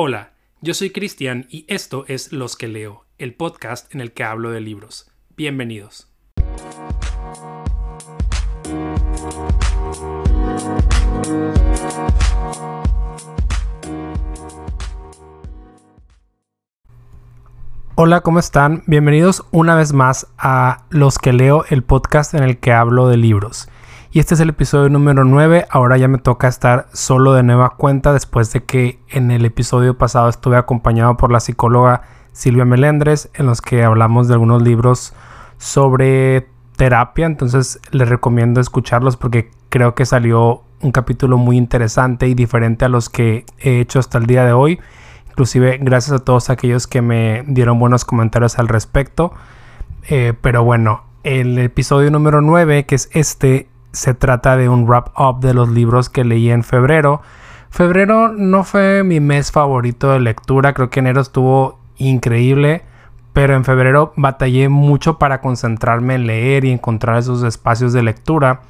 [0.00, 0.30] Hola,
[0.60, 4.52] yo soy Cristian y esto es Los que leo, el podcast en el que hablo
[4.52, 5.10] de libros.
[5.36, 6.06] Bienvenidos.
[17.96, 18.84] Hola, ¿cómo están?
[18.86, 23.16] Bienvenidos una vez más a Los que leo, el podcast en el que hablo de
[23.16, 23.68] libros.
[24.10, 25.66] Y este es el episodio número 9.
[25.68, 29.98] Ahora ya me toca estar solo de nueva cuenta después de que en el episodio
[29.98, 35.12] pasado estuve acompañado por la psicóloga Silvia Melendres en los que hablamos de algunos libros
[35.58, 37.26] sobre terapia.
[37.26, 42.88] Entonces les recomiendo escucharlos porque creo que salió un capítulo muy interesante y diferente a
[42.88, 44.80] los que he hecho hasta el día de hoy.
[45.28, 49.34] Inclusive gracias a todos aquellos que me dieron buenos comentarios al respecto.
[50.08, 53.68] Eh, pero bueno, el episodio número 9, que es este,
[53.98, 57.20] se trata de un wrap up de los libros que leí en febrero.
[57.70, 62.82] Febrero no fue mi mes favorito de lectura, creo que enero estuvo increíble,
[63.32, 68.60] pero en febrero batallé mucho para concentrarme en leer y encontrar esos espacios de lectura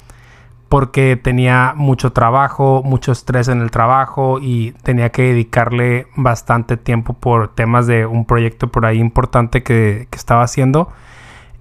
[0.67, 7.13] porque tenía mucho trabajo, mucho estrés en el trabajo y tenía que dedicarle bastante tiempo
[7.13, 10.89] por temas de un proyecto por ahí importante que, estaba haciendo.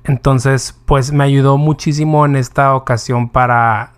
[0.08, 3.92] Entonces, pues me ayudó muchísimo en esta ocasión para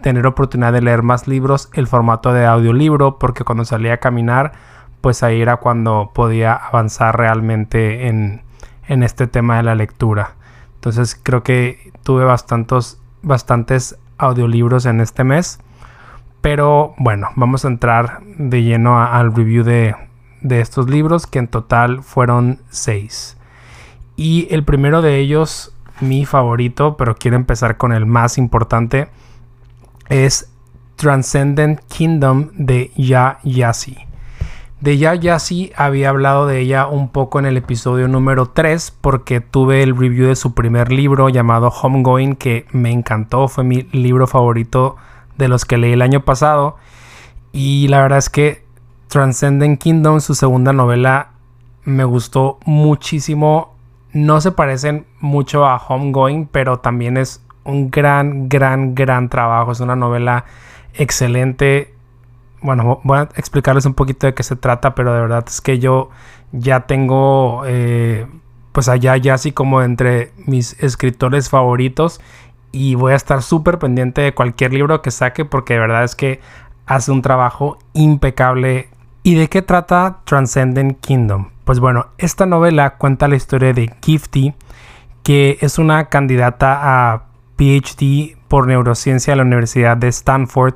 [0.00, 4.52] tener oportunidad de leer más libros, el formato de audiolibro, porque cuando salía a caminar,
[5.00, 8.42] pues ahí era cuando podía avanzar realmente en,
[8.86, 10.36] en este tema de la lectura.
[10.76, 15.58] Entonces creo que tuve bastantes, bastantes audiolibros en este mes.
[16.42, 19.96] Pero bueno, vamos a entrar de lleno al review de,
[20.42, 23.36] de estos libros, que en total fueron seis.
[24.20, 29.08] Y el primero de ellos, mi favorito, pero quiero empezar con el más importante,
[30.10, 30.52] es
[30.96, 33.96] Transcendent Kingdom de Ya Yasi.
[34.82, 39.40] De Ya Yasi había hablado de ella un poco en el episodio número 3 porque
[39.40, 44.26] tuve el review de su primer libro llamado Homegoing que me encantó, fue mi libro
[44.26, 44.96] favorito
[45.38, 46.76] de los que leí el año pasado
[47.52, 48.66] y la verdad es que
[49.08, 51.30] Transcendent Kingdom, su segunda novela,
[51.84, 53.79] me gustó muchísimo.
[54.12, 59.72] No se parecen mucho a Homegoing, pero también es un gran, gran, gran trabajo.
[59.72, 60.44] Es una novela
[60.94, 61.94] excelente
[62.62, 65.78] bueno, voy a explicarles un poquito de qué se trata, pero de verdad es que
[65.78, 66.10] yo
[66.52, 68.26] ya tengo, eh,
[68.72, 72.20] pues allá ya así como entre mis escritores favoritos
[72.72, 76.14] y voy a estar súper pendiente de cualquier libro que saque porque de verdad es
[76.14, 76.40] que
[76.86, 78.88] hace un trabajo impecable.
[79.22, 81.48] ¿Y de qué trata Transcendent Kingdom?
[81.70, 84.54] Pues bueno, esta novela cuenta la historia de Gifty,
[85.22, 90.74] que es una candidata a PhD por neurociencia a la Universidad de Stanford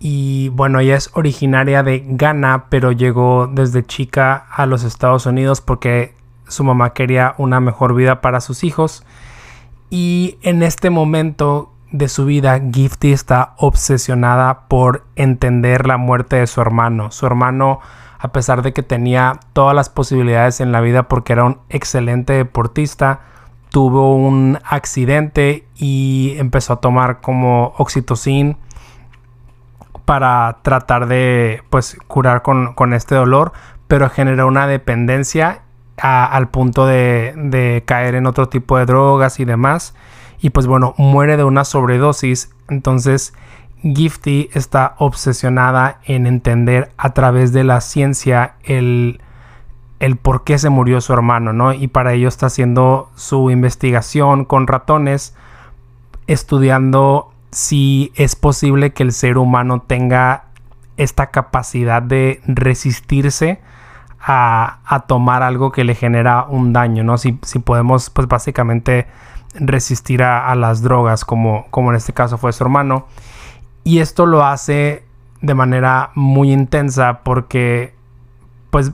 [0.00, 5.60] y bueno, ella es originaria de Ghana, pero llegó desde chica a los Estados Unidos
[5.60, 6.16] porque
[6.48, 9.04] su mamá quería una mejor vida para sus hijos.
[9.90, 16.48] Y en este momento de su vida, Gifty está obsesionada por entender la muerte de
[16.48, 17.12] su hermano.
[17.12, 17.78] Su hermano,
[18.24, 22.32] a pesar de que tenía todas las posibilidades en la vida porque era un excelente
[22.32, 23.20] deportista,
[23.68, 28.56] tuvo un accidente y empezó a tomar como oxitocin
[30.06, 33.52] para tratar de pues curar con, este dolor,
[33.88, 35.60] pero genera una dependencia
[35.98, 39.94] al punto de, caer en otro tipo de drogas y demás.
[40.40, 42.54] Y pues bueno, muere de una sobredosis.
[42.70, 43.34] Entonces
[43.84, 49.20] Gifty está obsesionada en entender a través de la ciencia el,
[50.00, 51.72] el por qué se murió su hermano, ¿no?
[51.74, 55.36] Y para ello está haciendo su investigación con ratones,
[56.26, 60.44] estudiando si es posible que el ser humano tenga
[60.96, 63.60] esta capacidad de resistirse
[64.26, 67.18] a, tomar algo que le genera un daño, ¿no?
[67.18, 69.06] Si, podemos, pues básicamente
[69.54, 73.06] resistir a, las drogas, como, como en este caso fue su hermano.
[73.84, 75.04] Y esto lo hace
[75.42, 77.94] de manera muy intensa porque,
[78.70, 78.92] pues,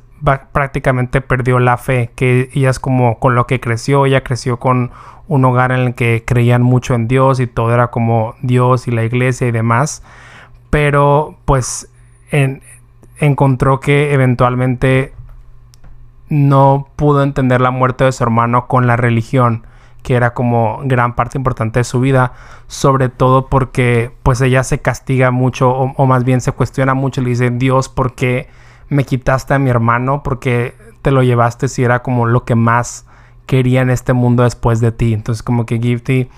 [0.52, 4.90] prácticamente perdió la fe, que ella es como con lo que creció, ella creció con
[5.28, 8.90] un hogar en el que creían mucho en Dios y todo era como Dios y
[8.90, 10.02] la iglesia y demás,
[10.70, 11.88] pero pues
[13.19, 15.12] encontró que eventualmente
[16.28, 19.64] no pudo entender la muerte de su hermano con la religión
[20.02, 22.32] que era como gran parte importante de su vida,
[22.67, 27.31] sobre todo porque pues ella se castiga mucho o, más bien se cuestiona mucho, le
[27.31, 28.49] dice Dios, ¿por qué?
[28.91, 33.06] me quitaste a mi hermano porque te lo llevaste si era como lo que más
[33.47, 35.14] quería en este mundo después de ti.
[35.14, 36.29] Entonces como que Gifty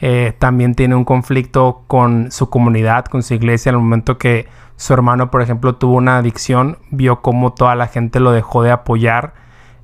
[0.00, 4.48] eh, también tiene un conflicto con su comunidad, con su iglesia, en el momento que
[4.76, 8.70] su hermano, por ejemplo, tuvo una adicción, vio cómo toda la gente lo dejó de
[8.70, 9.34] apoyar.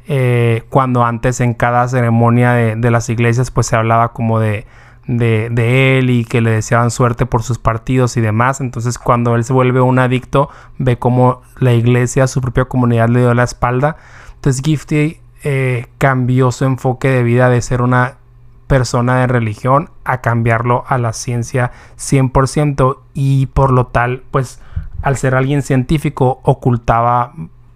[0.07, 4.67] Eh, cuando antes en cada ceremonia de, las iglesias pues se hablaba como de,
[5.07, 8.61] de, él y que le deseaban suerte por sus partidos y demás.
[8.61, 13.21] Entonces cuando él se vuelve un adicto ve cómo la iglesia, su propia comunidad le
[13.21, 13.97] dio la espalda.
[14.35, 18.19] Entonces Gifty eh, cambió su enfoque de vida de ser una
[18.67, 24.61] persona de religión a cambiarlo a la ciencia 100% y por lo tal pues
[25.05, 27.35] al ser alguien científico, ocultaba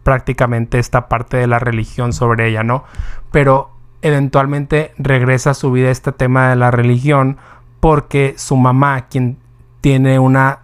[0.08, 2.82] prácticamente esta parte de la religión sobre ella, ¿no?
[3.30, 7.36] Pero eventualmente regresa a su vida este tema de la religión
[7.78, 9.36] porque su mamá, quien
[9.82, 10.60] tiene una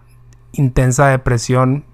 [0.53, 1.85] intensa depresión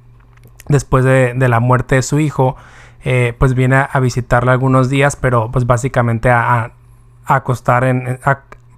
[0.68, 2.54] después de, la muerte de su hijo,
[3.02, 6.70] eh, pues viene a, visitarla algunos días, pero pues básicamente a,
[7.24, 8.20] acostar en,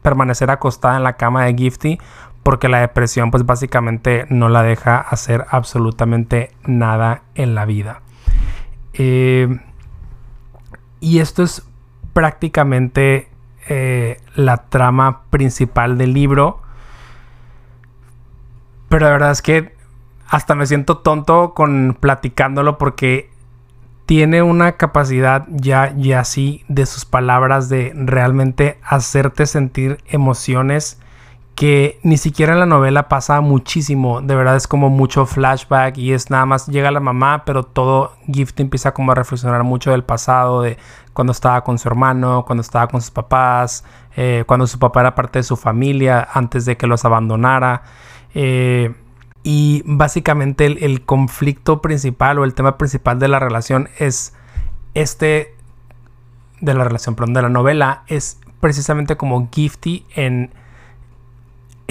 [0.00, 1.98] permanecer acostada en la cama de Gifty
[2.42, 8.00] porque la depresión pues básicamente no la deja hacer absolutamente nada en la vida.
[8.94, 9.60] Eh,
[11.00, 11.66] y esto es
[12.12, 13.28] prácticamente
[13.68, 16.60] eh, la trama principal del libro.
[18.88, 19.74] Pero la verdad es que
[20.28, 23.30] hasta me siento tonto con platicándolo porque
[24.06, 31.00] tiene una capacidad ya y así de sus palabras de realmente hacerte sentir emociones
[31.54, 36.12] que ni siquiera en la novela pasa muchísimo, de verdad es como mucho flashback y
[36.12, 40.02] es nada más llega la mamá, pero todo Gift empieza como a reflexionar mucho del
[40.02, 40.78] pasado, de
[41.12, 43.84] cuando estaba con su hermano, cuando estaba con sus papás,
[44.16, 47.82] eh, cuando su papá era parte de su familia antes de que los abandonara.
[48.34, 48.94] Eh,
[49.42, 54.34] y básicamente el, el, conflicto principal o el tema principal de la relación es
[54.94, 55.54] este,
[56.60, 60.54] de la relación, perdón, de la novela, es precisamente como Gifty en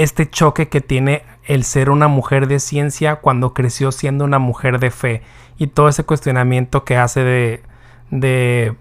[0.03, 4.79] este choque que tiene el ser una mujer de ciencia cuando creció siendo una mujer
[4.79, 5.21] de fe
[5.57, 7.63] y todo ese cuestionamiento que hace de,
[8.09, 8.75] de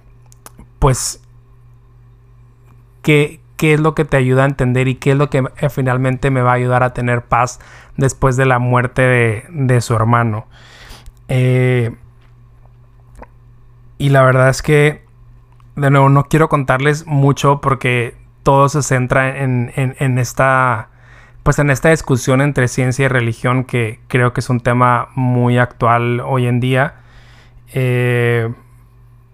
[0.79, 1.23] pues,
[3.03, 6.31] ¿qué, qué es lo que te ayuda a entender y qué es lo que finalmente
[6.31, 7.61] me va a ayudar a tener paz
[7.97, 10.47] después de la muerte de, de su hermano.
[11.29, 11.95] Eh,
[13.99, 15.05] y la verdad es que,
[15.77, 20.90] de nuevo, no quiero contarles mucho porque todo se centra en, en, en esta
[21.43, 25.59] pues en esta discusión entre ciencia y religión que creo que es un tema muy
[25.59, 26.95] actual hoy en día.
[27.73, 28.53] Eh,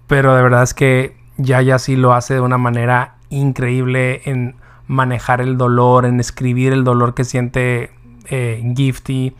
[0.06, 4.54] pero de verdad es que ya ya sí lo hace de una manera increíble en
[4.86, 7.90] manejar el dolor, en escribir el dolor que siente
[8.26, 9.34] eh, Gifty.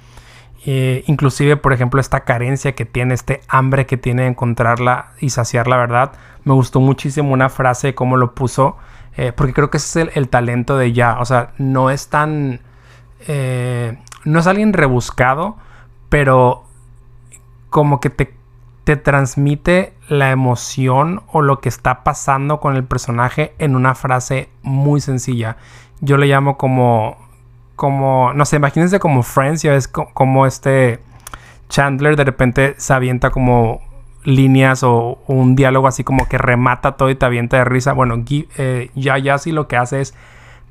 [0.68, 5.30] Eh, inclusive, por ejemplo, esta carencia que tiene, este hambre que tiene de encontrarla y
[5.30, 6.12] saciar la verdad.
[6.44, 8.76] Me gustó muchísimo una frase, como lo puso,
[9.16, 11.18] eh, porque creo que ese es el, talento de ya.
[11.20, 12.60] O sea, no es tan...
[13.26, 15.56] Eh, no es alguien rebuscado,
[16.08, 16.64] pero
[17.70, 18.34] como que te,
[18.84, 24.50] te transmite la emoción o lo que está pasando con el personaje en una frase
[24.62, 25.56] muy sencilla.
[26.00, 27.16] Yo le llamo como...
[27.74, 28.32] Como...
[28.34, 31.00] No sé, imagínense como Friends, ya ves como este...
[31.68, 33.80] Chandler de repente se avienta como
[34.26, 37.92] líneas o, un diálogo así como que remata todo y te avienta de risa.
[37.92, 40.14] Bueno, eh, ya ya sí lo que hace es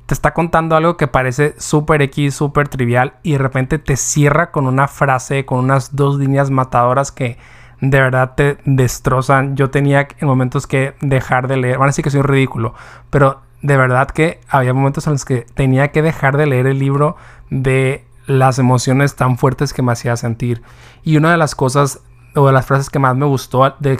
[0.06, 4.52] te está contando algo que parece súper X, súper trivial y de repente te cierra
[4.52, 7.38] con una frase, con unas dos líneas matadoras que
[7.80, 9.56] de verdad te destrozan.
[9.56, 12.74] Yo tenía en momentos que dejar de leer, van a decir que soy un ridículo,
[13.10, 16.78] pero de verdad que había momentos en los que tenía que dejar de leer el
[16.78, 17.16] libro
[17.50, 20.62] de las emociones tan fuertes que me hacía sentir.
[21.02, 22.00] Y una de las cosas
[22.36, 23.98] o de las frases que más me gustó de,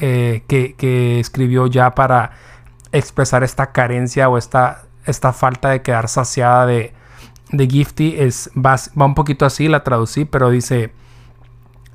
[0.00, 2.32] eh, que, escribió ya para
[2.92, 6.92] expresar esta carencia o esta, esta falta de quedar saciada de,
[7.50, 10.92] de Gifty es, va, un poquito así, la traducí, pero dice...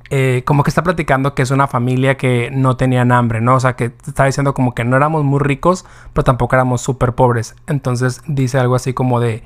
[0.08, 3.56] Eh, como que está platicando que es una familia que no tenían hambre, ¿no?
[3.56, 7.16] O sea, que está diciendo como que no éramos muy ricos, pero tampoco éramos súper
[7.16, 7.56] pobres.
[7.66, 9.42] Entonces dice algo así como de,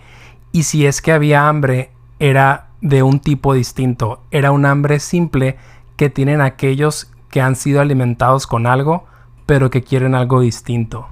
[0.52, 5.56] y si es que había hambre, era de un tipo distinto, era un hambre simple
[6.00, 9.04] que tienen aquellos que han sido alimentados con algo,
[9.45, 11.09] pero que quieren algo distinto.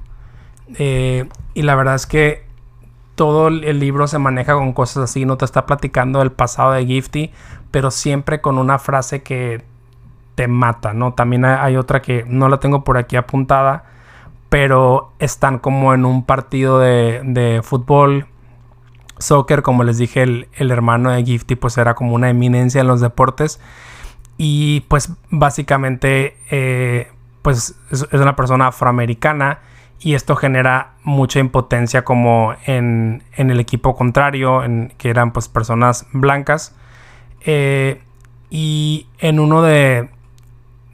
[0.79, 2.47] Eh, y la verdad es que
[3.15, 6.87] todo el libro se maneja con cosas así, no te está platicando del pasado de
[6.87, 7.33] Gifty,
[7.71, 9.63] pero siempre con una frase que
[10.37, 11.13] te mata, ¿no?
[11.13, 13.85] También hay otra que no la tengo por aquí apuntada,
[14.49, 18.25] pero están como en un partido de, fútbol,
[19.19, 22.87] soccer, como les dije, el, el hermano de Gifty pues era como una eminencia en
[22.87, 23.61] los deportes
[24.39, 27.11] y pues básicamente eh,
[27.43, 29.59] pues es, una persona afroamericana
[30.01, 36.07] y esto genera mucha impotencia como en, el equipo contrario, en, que eran pues personas
[36.13, 36.73] blancas.
[37.41, 38.01] Eh,
[38.49, 40.09] y en uno de,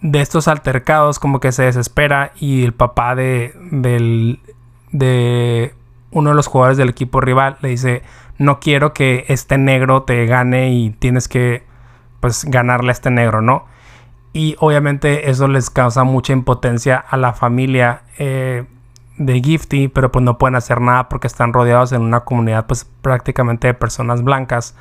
[0.00, 4.40] de estos altercados como que se desespera y el papá de, del,
[4.90, 5.74] de
[6.12, 8.02] uno de los jugadores del equipo rival le dice,
[8.38, 11.73] no quiero que este negro te gane y tienes que
[12.24, 13.66] pues ganarle a este negro, ¿no?
[14.32, 18.64] Y obviamente eso les causa mucha impotencia a la familia eh,
[19.18, 22.86] de Gifty, pero pues no pueden hacer nada porque están rodeados en una comunidad pues
[23.02, 24.74] prácticamente de personas blancas.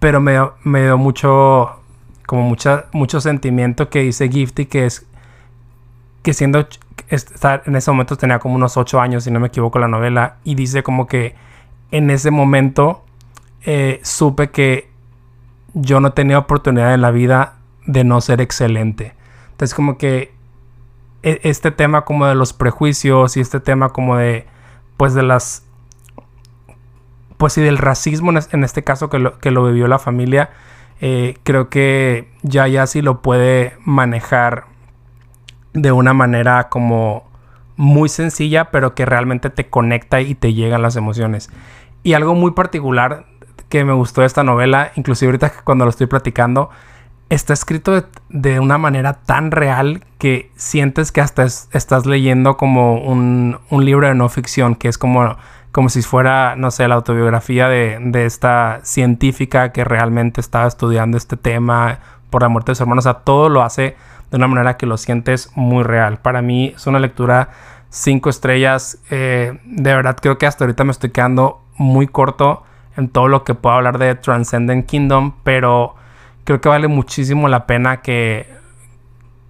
[0.00, 1.78] Pero me, me dio mucho,
[2.26, 5.06] como mucha, mucho sentimiento que dice Gifty que es
[6.24, 6.66] que siendo
[7.08, 10.56] en ese momento tenía como unos 8 años si no me equivoco la novela y
[10.56, 11.36] dice como que
[11.92, 13.04] en ese momento
[13.64, 14.95] eh, supe que
[15.76, 17.54] yo no tenía oportunidad en la vida
[17.86, 19.14] de no ser excelente
[19.52, 20.32] entonces como que
[21.22, 24.46] e, este tema como de los prejuicios y este tema como de
[24.96, 25.64] pues de las
[27.36, 30.50] pues y del racismo en este caso que lo, que lo vivió la familia
[31.00, 34.64] eh, creo que ya ya sí lo puede manejar
[35.74, 37.24] de una manera como
[37.76, 41.50] muy sencilla, pero que realmente te conecta y te llegan las emociones.
[42.02, 43.26] Y algo muy particular
[43.68, 46.70] que me gustó esta novela, inclusive ahorita cuando lo estoy platicando,
[47.28, 53.58] está escrito de, una manera tan real que sientes que hasta estás leyendo como un,
[53.70, 55.36] libro de no ficción, que es como,
[55.72, 61.16] como si fuera, no sé, la autobiografía de, de esta científica que realmente estaba estudiando
[61.16, 61.98] este tema
[62.30, 63.00] por la muerte de su hermano.
[63.00, 63.96] O sea, todo lo hace
[64.30, 66.18] de una manera que lo sientes muy real.
[66.18, 67.50] Para mí es una lectura
[67.90, 68.98] cinco estrellas.
[69.10, 72.62] Eh, de verdad creo que hasta ahorita me estoy quedando muy corto
[72.96, 75.94] en todo lo que puedo hablar de Transcendent Kingdom, pero
[76.44, 78.46] creo que vale muchísimo la pena que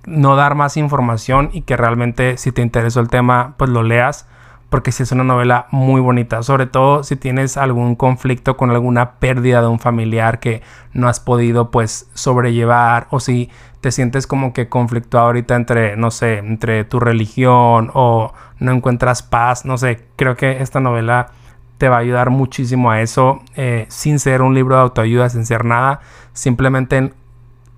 [0.06, 4.26] no dar más información y que realmente si te interesó el tema pues lo leas
[4.70, 9.12] porque si es una novela muy bonita, sobre todo si tienes algún conflicto con alguna
[9.12, 10.62] pérdida de un familiar que
[10.92, 13.48] no has podido pues sobrellevar o si
[13.80, 19.22] te sientes como que conflictuado ahorita entre, no sé, entre tu religión o no encuentras
[19.22, 21.28] paz, no sé, creo que esta novela
[21.78, 25.45] te va a ayudar muchísimo a eso, eh, sin ser un libro de autoayuda, sin
[25.45, 26.00] ser nada,
[26.33, 27.12] simplemente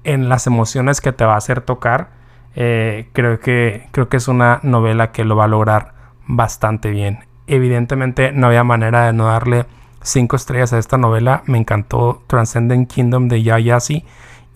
[0.04, 2.10] en, las emociones que te va a hacer tocar,
[2.54, 5.94] eh, creo, que, creo que es una novela que lo va a lograr
[6.26, 7.20] bastante bien.
[7.46, 9.66] Evidentemente no había manera de no darle
[10.02, 14.04] cinco estrellas a esta novela, me encantó Transcendent Kingdom de Yayasi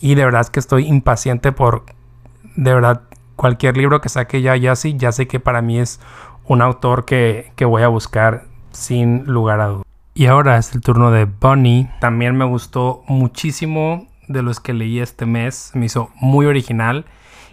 [0.01, 1.85] y de verdad que estoy impaciente por,
[2.57, 3.03] de verdad,
[3.37, 6.01] cualquier libro que saque ya, ya sí, ya sé que para mí es
[6.45, 9.87] un autor que, que voy a buscar sin lugar a dudas.
[10.15, 11.89] Y ahora es el turno de Bunny.
[12.01, 15.71] También me gustó muchísimo de los que leí este mes.
[15.75, 17.07] Me hizo muy original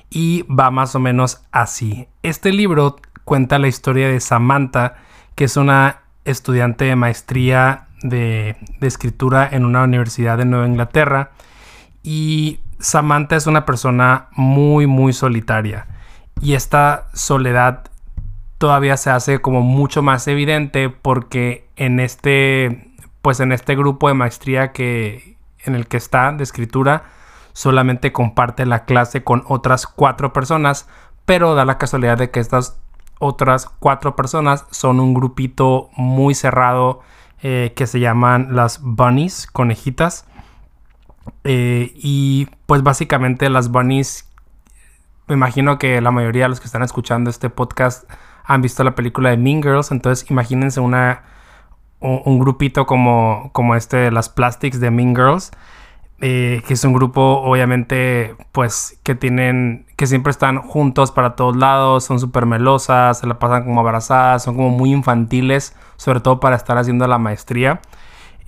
[0.09, 2.07] y va más o menos así.
[2.23, 4.95] Este libro cuenta la historia de Samantha,
[5.35, 11.31] que es una estudiante de maestría de, de escritura en una universidad de Nueva Inglaterra
[12.03, 15.87] y Samantha es una persona muy, muy solitaria.
[16.41, 17.89] Y esta soledad
[18.59, 22.91] todavía se hace como mucho más evidente porque en este,
[23.23, 27.05] pues en este grupo de maestría que, en el que está de escritura,
[27.53, 30.87] solamente comparte la clase con otras cuatro personas,
[31.25, 32.77] pero da la casualidad de que estas
[33.17, 37.01] otras cuatro personas son un grupito muy cerrado
[37.41, 40.25] eh, que se llaman las bunnies, conejitas.
[41.45, 44.29] Eh, y pues básicamente las bunnies,
[45.27, 48.09] me imagino que la mayoría de los que están escuchando este podcast
[48.49, 51.23] han visto la película de Mean Girls, entonces imagínense una,
[52.01, 55.51] un, grupito como, como este de las Plastics de Mean Girls.
[56.21, 61.55] Eh, que es un grupo obviamente pues que tienen que siempre están juntos para todos
[61.55, 66.41] lados son súper melosas se la pasan como abrazadas son como muy infantiles sobre todo
[66.41, 67.79] para estar haciendo la maestría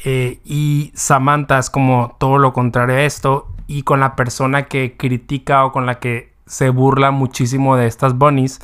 [0.04, 3.48] eh, y Samantha es como todo lo contrario a esto.
[3.68, 8.18] Y con la persona que critica o con la que se burla muchísimo de estas
[8.18, 8.60] bunnies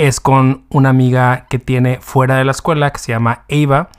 [0.00, 3.90] es con una amiga que tiene fuera de la escuela que se llama Ava.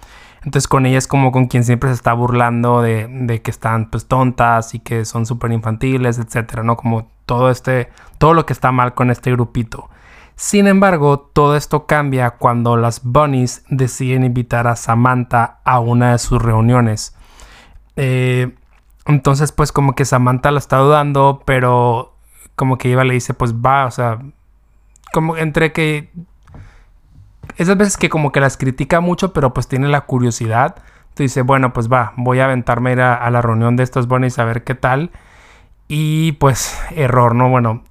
[0.43, 4.07] Entonces con ella es como con quien siempre se está burlando de, que están pues
[4.07, 6.75] tontas y que son súper infantiles, etcétera, ¿no?
[6.75, 9.91] Como todo este, todo lo que está mal con este grupito.
[10.35, 16.17] Sin embargo, todo esto cambia cuando las bunnies deciden invitar a Samantha a una de
[16.17, 17.15] sus reuniones.
[17.95, 18.55] Eh,
[19.05, 22.17] entonces, pues como que Samantha la está dudando, pero
[22.55, 24.17] como que Eva le dice, pues va, o sea,
[25.11, 26.11] como entre que...
[27.57, 30.75] Esas veces que como que las critica mucho, pero pues tiene la curiosidad.
[30.77, 34.07] Entonces dice, bueno, pues va, voy a aventarme a ir a, la reunión de estos
[34.07, 35.11] bunnies a ver qué tal.
[35.87, 37.49] Y pues error, ¿no?
[37.49, 37.83] Bueno,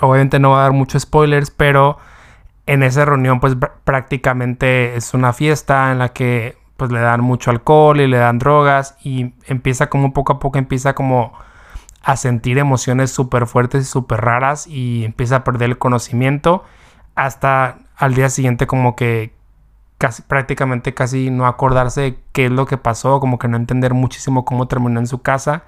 [0.00, 1.98] obviamente no va a dar muchos spoilers, pero
[2.66, 7.50] en esa reunión pues prácticamente es una fiesta en la que pues le dan mucho
[7.50, 11.32] alcohol y le dan drogas y empieza como poco a poco empieza como
[12.02, 16.64] a sentir emociones súper fuertes y súper raras y empieza a perder el conocimiento
[17.14, 19.34] hasta al día siguiente como que
[19.98, 23.94] casi, prácticamente casi no acordarse de qué es lo que pasó, como que no entender
[23.94, 25.64] muchísimo cómo terminó en su casa.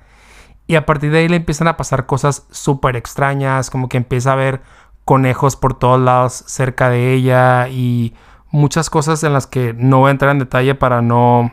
[0.67, 4.33] Y a partir de ahí le empiezan a pasar cosas súper extrañas, como que empieza
[4.33, 4.62] a ver
[5.05, 8.14] conejos por todos lados cerca de ella y
[8.50, 11.53] muchas cosas en las que no voy a entrar en detalle para no,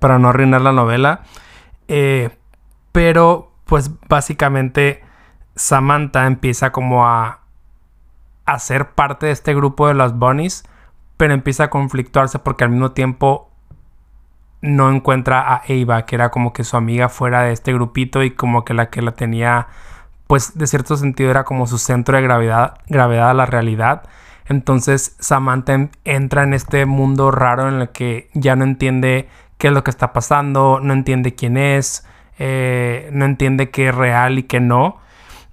[0.00, 1.22] para no arruinar la novela.
[1.88, 2.30] Eh,
[2.92, 5.02] pero pues básicamente
[5.56, 7.40] Samantha empieza como a,
[8.44, 10.64] a ser parte de este grupo de las bunnies,
[11.16, 13.50] pero empieza a conflictuarse porque al mismo tiempo
[14.60, 18.32] no encuentra a Ava, que era como que su amiga fuera de este grupito y
[18.32, 19.68] como que la que la tenía,
[20.26, 24.04] pues de cierto sentido era como su centro de gravedad, gravedad a la realidad.
[24.46, 29.72] Entonces Samantha entra en este mundo raro en el que ya no entiende qué es
[29.72, 32.06] lo que está pasando, no entiende quién es,
[32.38, 34.98] eh, no entiende qué es real y qué no.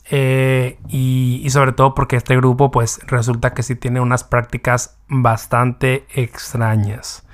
[0.10, 6.06] Eh, y, sobre todo porque este grupo pues resulta que sí tiene unas prácticas bastante
[6.13, 7.25] extrañas.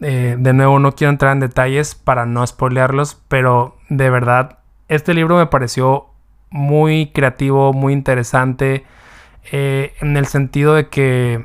[0.00, 5.14] Eh, de nuevo no quiero entrar en detalles para no spoilearlos, pero de verdad este
[5.14, 6.06] libro me pareció
[6.50, 8.84] muy creativo, muy interesante,
[9.52, 11.44] en el sentido de que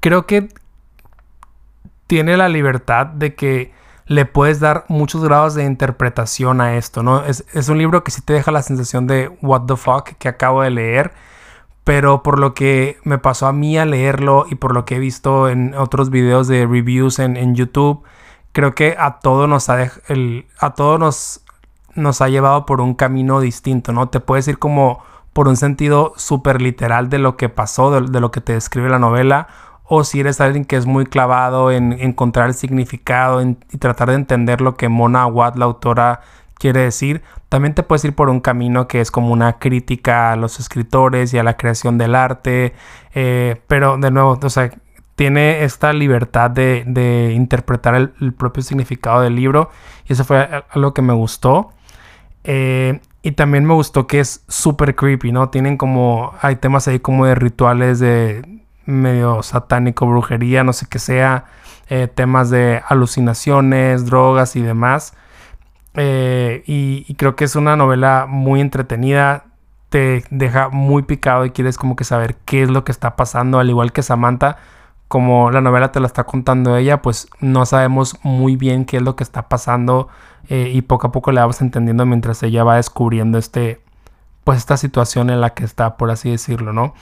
[0.00, 0.48] creo que
[2.06, 3.72] tiene la libertad de que
[4.06, 7.24] le puedes dar muchos grados de interpretación a esto, ¿no?
[7.24, 10.62] Es, un libro que sí te deja la sensación de what the fuck que acabo
[10.62, 11.12] de leer,
[11.82, 14.98] pero por lo que me pasó a mí a leerlo y por lo que he
[15.00, 18.04] visto en otros videos de reviews en, YouTube,
[18.52, 21.42] creo que a todos nos ha, el, a nos,
[21.94, 24.08] nos ha llevado por un camino distinto, ¿no?
[24.08, 28.20] Te puedes ir como por un sentido súper literal de lo que pasó, de, de
[28.20, 29.48] lo que te describe la novela,
[29.88, 34.16] o si eres alguien que es muy clavado en encontrar el significado y tratar de
[34.16, 36.20] entender lo que Mona Watt, la autora,
[36.54, 40.36] quiere decir, también te puedes ir por un camino que es como una crítica a
[40.36, 42.74] los escritores y a la creación del arte,
[43.14, 44.70] eh, pero de nuevo, o sea,
[45.14, 49.70] tiene esta libertad de, interpretar el, propio significado del libro
[50.06, 51.70] y eso fue algo que me gustó.
[52.44, 55.48] Eh, y también me gustó que es súper creepy, ¿no?
[55.48, 58.55] Tienen como, hay temas ahí como de rituales de
[58.86, 61.44] medio satánico, brujería, no sé qué sea,
[61.88, 65.14] eh, temas de alucinaciones, drogas y demás.
[65.94, 69.46] Eh, y, creo que es una novela muy entretenida,
[69.88, 73.58] te deja muy picado y quieres como que saber qué es lo que está pasando,
[73.58, 74.58] al igual que Samantha,
[75.08, 79.02] como la novela te la está contando ella, pues no sabemos muy bien qué es
[79.02, 80.08] lo que está pasando
[80.48, 83.80] eh, y poco a poco le vamos entendiendo mientras ella va descubriendo este,
[84.44, 86.94] pues esta situación en la que está, por así decirlo, ¿no?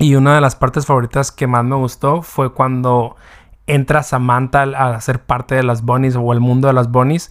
[0.00, 3.16] Y una de las partes favoritas que más me gustó fue cuando
[3.66, 7.30] entra Samantha a ser parte de las bunnies o el mundo de las bunnies.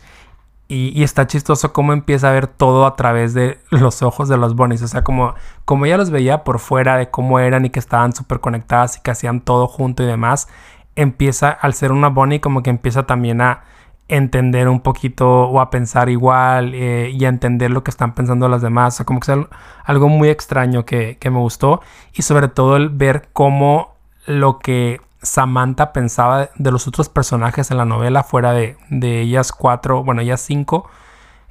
[0.68, 4.56] Y, está chistoso cómo empieza a ver todo a través de los ojos de los
[4.56, 4.84] bunnies.
[4.84, 5.34] O sea, como,
[5.66, 9.02] como ella los veía por fuera de cómo eran y que estaban súper conectadas y
[9.02, 10.48] que hacían todo junto y demás.
[10.96, 13.64] Empieza, al ser una bunny, como que empieza también a
[14.10, 18.50] entender un poquito o a pensar igual eh, y a entender lo que están pensando
[18.50, 18.96] las demás.
[18.96, 19.38] O sea, como que es
[19.86, 21.82] algo muy extraño que, me gustó
[22.14, 23.96] y sobre todo el ver cómo
[24.26, 30.04] lo que Samantha pensaba de los otros personajes en la novela, fuera de, ellas cuatro,
[30.04, 30.90] bueno, ellas cinco,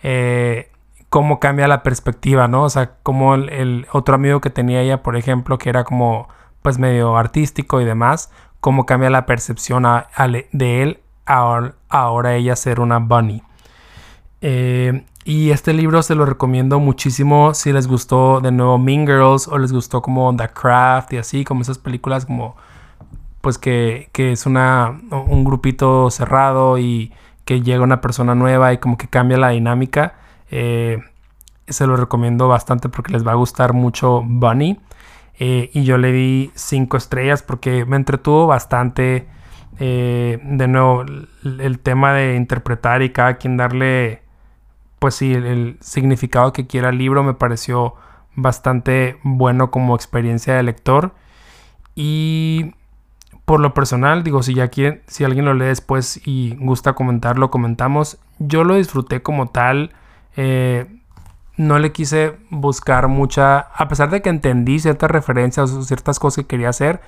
[0.02, 0.70] eh,
[1.10, 2.64] cómo cambia la perspectiva, ¿no?
[2.64, 6.28] O sea, como el, otro amigo que tenía ella, por ejemplo, que era como
[6.62, 9.84] pues medio artístico y demás, cómo cambia la percepción
[10.52, 13.42] de él ahora, ella ser una bunny.
[14.40, 19.48] Eh, y este libro se lo recomiendo muchísimo si les gustó de nuevo Mean Girls
[19.48, 22.56] o les gustó como The Craft y así, como esas películas como
[23.40, 27.12] pues que, es una, un grupito cerrado y
[27.44, 30.14] que llega una persona nueva y como que cambia la dinámica.
[30.50, 30.98] Eh,
[31.68, 34.78] se lo recomiendo bastante porque les va a gustar mucho Bunny.
[35.38, 39.28] Eh, y yo le di 5 estrellas porque me entretuvo bastante.
[39.80, 41.04] Eh, de nuevo,
[41.44, 44.22] el, tema de interpretar y cada quien darle,
[44.98, 47.94] pues sí, el, significado que quiera al libro me pareció
[48.34, 51.12] bastante bueno como experiencia de lector.
[51.94, 52.74] Y
[53.44, 57.50] por lo personal, digo, si ya quieren, si alguien lo lee después y gusta comentarlo,
[57.50, 58.18] comentamos.
[58.38, 59.92] Yo lo disfruté como tal.
[60.36, 60.86] Eh,
[61.56, 66.44] no le quise buscar mucha, a pesar de que entendí ciertas referencias o ciertas cosas
[66.44, 67.00] que quería hacer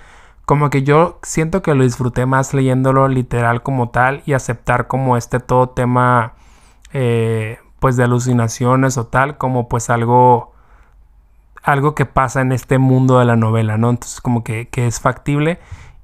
[0.51, 5.17] como que yo siento que lo disfruté más leyéndolo literal como tal y aceptar como
[5.17, 6.33] este todo tema
[6.93, 10.53] eh, pues de alucinaciones o tal como pues algo
[11.63, 13.91] algo que pasa en este mundo de la novela, ¿no?
[13.91, 15.61] Entonces como que, que es factible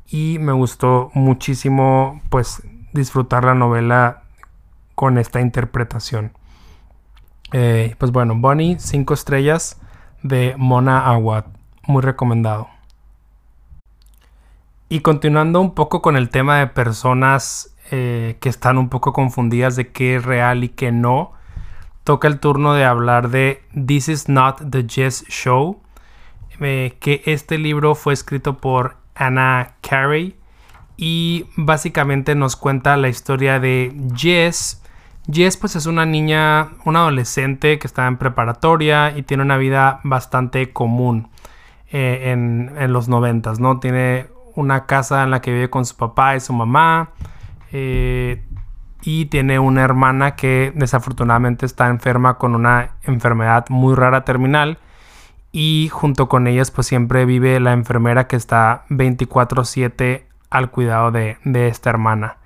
[0.06, 4.22] y me gustó muchísimo pues disfrutar la novela
[4.94, 6.30] con esta interpretación.
[7.50, 9.80] Eh, pues bueno, Bunny, 5 estrellas
[10.22, 11.46] de Mona Awad.
[11.88, 12.75] Muy recomendado.
[14.88, 19.74] Y continuando un poco con el tema de personas eh, que están un poco confundidas
[19.74, 21.32] de qué es real y qué no,
[22.04, 25.80] toca el turno de hablar de This is not the Jess Show,
[26.60, 30.36] eh, que este libro fue escrito por Anna Carey
[30.96, 34.82] y básicamente nos cuenta la historia de Jess.
[35.28, 39.98] Jess pues es una niña, una adolescente que está en preparatoria y tiene una vida
[40.04, 41.28] bastante común
[41.90, 43.80] eh, en, en, los noventas, ¿no?
[43.80, 47.10] Tiene una casa en la que vive con su papá y su mamá
[47.72, 48.44] eh,
[49.02, 54.78] y tiene una hermana que desafortunadamente está enferma con una enfermedad muy rara terminal
[55.52, 61.38] y junto con ellas pues siempre vive la enfermera que está 24/7 al cuidado de,
[61.68, 62.38] esta hermana.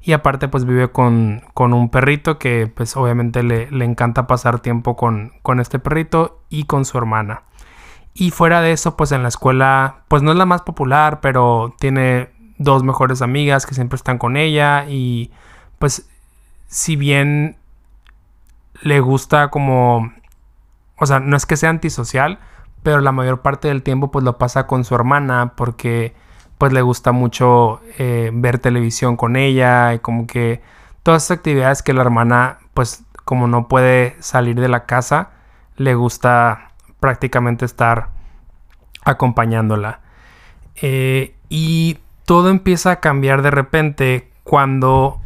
[0.00, 5.32] Y aparte pues vive con, un perrito que pues obviamente le, encanta pasar tiempo con,
[5.42, 7.42] con, este perrito y con su hermana.
[8.20, 11.72] Y fuera de eso pues en la escuela pues no es la más popular pero
[11.78, 15.30] tiene dos mejores amigas que siempre están con ella y
[15.78, 16.08] pues
[16.66, 17.56] si bien
[18.82, 20.12] le gusta como
[20.96, 22.40] o sea no es que sea antisocial
[22.82, 26.12] pero la mayor parte del tiempo pues lo pasa con su hermana porque
[26.58, 30.60] pues le gusta mucho eh, ver televisión con ella y como que
[31.04, 35.30] todas esas actividades que la hermana pues como no puede salir de la casa
[35.76, 36.67] le gusta
[37.00, 38.10] prácticamente estar
[39.04, 40.00] acompañándola
[40.76, 45.20] eh, y todo empieza a cambiar de repente cuando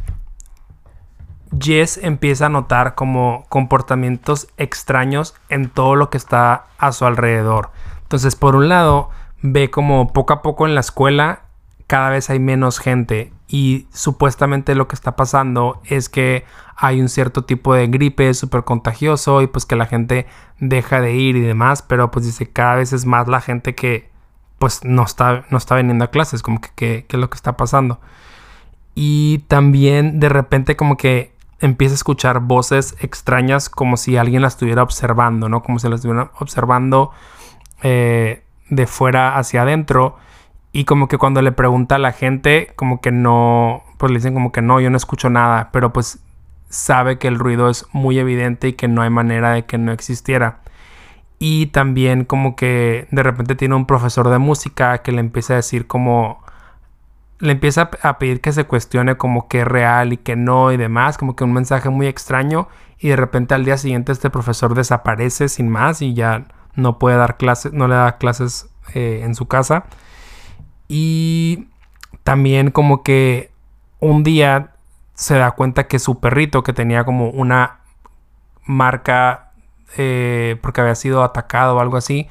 [1.59, 7.71] Jess empieza a notar como comportamientos extraños en todo lo que está a su alrededor.
[8.03, 9.09] Entonces, por un lado,
[9.41, 11.43] ve como poco a poco en la escuela
[11.87, 17.09] cada vez hay menos gente y supuestamente lo que está pasando es que hay un
[17.09, 20.25] cierto tipo de gripe súper contagioso y pues que la gente
[20.59, 24.09] deja de ir y demás, pero pues dice cada vez es más la gente que
[24.59, 27.57] pues no está, no está viniendo a clases, como que qué es lo que está
[27.57, 27.99] pasando.
[28.95, 34.49] Y también de repente como que empieza a escuchar voces extrañas como si alguien la
[34.49, 35.63] estuviera observando, ¿no?
[35.63, 37.11] Como si la estuviera observando
[37.81, 40.17] eh, de fuera hacia adentro.
[40.73, 44.33] Y como que cuando le pregunta a la gente, como que no, pues le dicen
[44.33, 46.19] como que no, yo no escucho nada, pero pues
[46.67, 49.91] sabe que el ruido es muy evidente y que no hay manera de que no
[49.91, 50.61] existiera.
[51.37, 55.57] Y también como que de repente tiene un profesor de música que le empieza a
[55.57, 56.43] decir como
[57.39, 60.77] le empieza a pedir que se cuestione como que es real y que no y
[60.77, 64.75] demás, como que un mensaje muy extraño y de repente al día siguiente este profesor
[64.75, 69.35] desaparece sin más y ya no puede dar clases, no le da clases eh, en
[69.35, 69.85] su casa.
[70.95, 71.69] Y
[72.23, 73.49] también como que
[73.99, 74.75] un día
[75.15, 77.79] se da cuenta que su perrito que tenía como una
[78.63, 79.53] marca
[79.97, 82.29] eh, porque había sido atacado o algo así,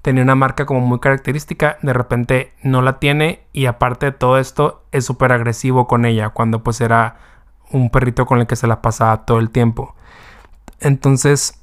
[0.00, 4.38] tenía una marca como muy característica, de repente no la tiene y aparte de todo
[4.38, 7.16] esto es súper agresivo con ella cuando pues era
[7.72, 9.96] un perrito con el que se la pasaba todo el tiempo.
[10.78, 11.60] Entonces,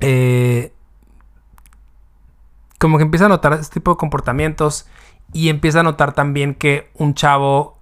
[0.00, 0.72] eh,
[2.78, 4.86] como que empieza a notar este tipo de comportamientos
[5.32, 7.78] y empieza a notar también que un chavo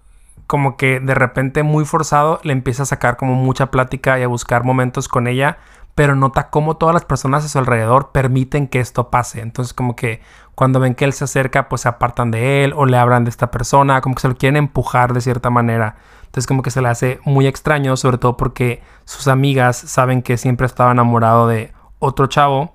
[0.46, 4.28] como que de repente muy forzado le empieza a sacar como mucha plática y a
[4.28, 5.58] buscar momentos con ella
[5.94, 9.42] pero nota cómo todas las personas a su alrededor permiten que esto pase.
[9.42, 10.22] Entonces como que
[10.54, 13.30] cuando ven que él se acerca, pues se apartan de él o le hablan de
[13.30, 15.96] esta persona, como que se lo quieren empujar de cierta manera.
[16.20, 20.38] Entonces como que se le hace muy extraño, sobre todo porque sus amigas saben que
[20.38, 22.72] siempre estaba enamorado de otro chavo.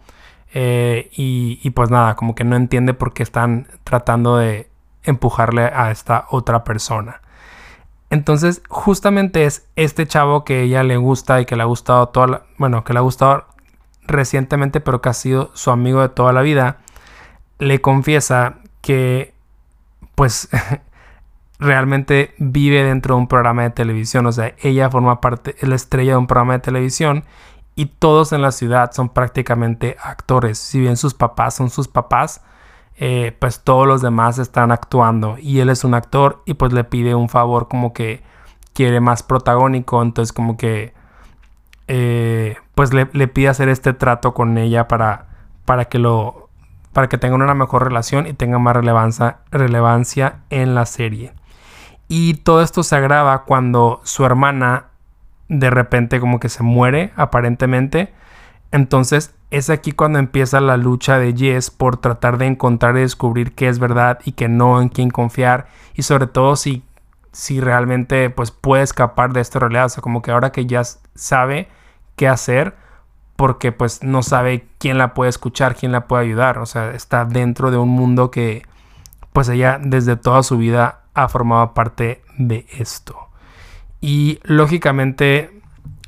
[0.57, 4.69] Eh, y, pues nada, como que no entiende por qué están tratando de
[5.03, 7.21] empujarle a esta otra persona.
[8.09, 12.27] Entonces, justamente es este chavo que ella le gusta y que le ha gustado toda
[12.27, 13.47] la, bueno, que le ha gustado
[14.03, 16.77] recientemente, pero que ha sido su amigo de toda la vida,
[17.59, 19.33] le confiesa que
[20.15, 20.47] pues
[21.59, 25.75] realmente vive dentro de un programa de televisión, o sea, ella forma parte, es la
[25.75, 27.25] estrella de un programa de televisión
[27.75, 32.41] y todos en la ciudad son prácticamente actores, si bien sus papás son sus papás,
[32.97, 36.85] eh, pues todos los demás están actuando y él es un actor y pues le
[36.85, 38.23] pide un favor como que
[38.73, 40.93] quiere más protagónico, entonces como que
[41.88, 45.27] eh, pues le, pide hacer este trato con ella para,
[45.65, 46.49] para que lo
[46.93, 51.33] para que tengan una mejor relación y tenga más relevancia, relevancia en la serie.
[52.07, 54.91] Y todo esto se agrava cuando su hermana
[55.47, 58.13] de repente como que se muere aparentemente.
[58.71, 63.53] Entonces es aquí cuando empieza la lucha de Jess por tratar de encontrar y descubrir
[63.53, 66.84] qué es verdad y qué no, en quién confiar y sobre todo si,
[67.31, 69.86] si realmente pues puede escapar de esta realidad.
[69.86, 70.81] O sea, como que ahora que ya
[71.13, 71.69] sabe
[72.15, 72.75] qué hacer,
[73.36, 76.58] porque pues no sabe quién la puede escuchar, quién la puede ayudar.
[76.60, 78.63] O sea, está dentro de un mundo que
[79.34, 83.24] pues ella desde toda su vida ha formado parte de esto.
[84.05, 85.49] Y lógicamente,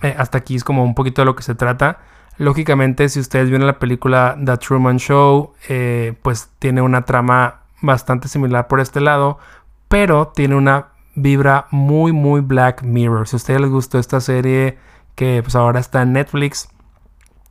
[0.03, 1.97] eh, hasta aquí es como un poquito de lo que se trata.
[2.37, 8.27] Lógicamente, si ustedes vieron la película The Truman Show, eh, pues tiene una trama bastante
[8.27, 9.39] similar por este lado,
[9.87, 13.27] pero tiene una vibra muy, muy Black Mirror.
[13.27, 14.77] Si a ustedes les gustó esta serie
[15.15, 16.69] que pues ahora está en Netflix,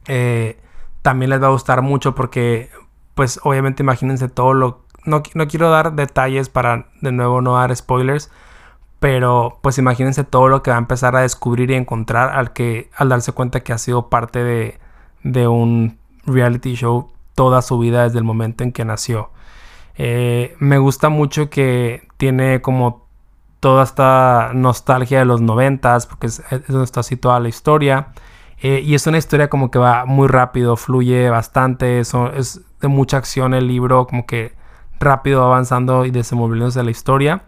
[0.06, 0.60] eh,
[1.02, 2.70] también les va a gustar mucho porque
[3.16, 4.84] pues obviamente imagínense todo lo...
[5.06, 8.30] No, no quiero dar detalles para de nuevo no dar spoilers,
[9.00, 12.90] pero pues imagínense todo lo que va a empezar a descubrir y encontrar al que
[12.96, 14.78] al darse cuenta que ha sido parte de,
[15.22, 19.30] de un reality show toda su vida desde el momento en que nació.
[19.98, 23.06] Eh, me gusta mucho que tiene como
[23.60, 28.08] toda esta nostalgia de los noventas, porque es, donde está toda la historia.
[28.60, 32.12] Eh, y es una historia como que va muy rápido, fluye bastante, es
[32.80, 34.54] de mucha acción el libro, como que
[34.98, 37.42] rápido avanzando y desenvolviéndose la historia.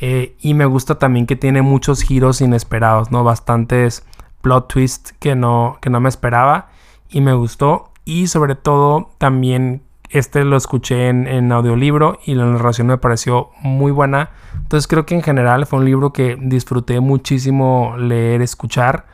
[0.00, 3.24] Eh, y me gusta también que tiene muchos giros inesperados, ¿no?
[3.24, 4.04] Bastantes
[4.40, 6.68] plot twists que no, que no me esperaba
[7.08, 7.90] y me gustó.
[8.04, 13.92] Y sobre todo también este lo escuché en, audiolibro y la narración me pareció muy
[13.92, 14.30] buena.
[14.54, 19.06] Entonces creo que en general fue un libro que disfruté muchísimo leer, escuchar.